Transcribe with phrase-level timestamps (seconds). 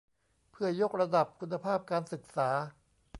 [0.51, 2.49] เพื่อยกระดับคุณภาพการศึกษา